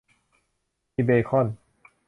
[0.93, 1.47] มีเบคอน